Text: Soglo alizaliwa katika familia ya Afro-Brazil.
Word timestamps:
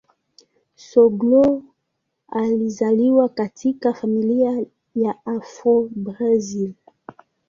Soglo 0.75 1.53
alizaliwa 2.33 3.29
katika 3.29 3.93
familia 3.93 4.65
ya 4.95 5.25
Afro-Brazil. 5.25 6.73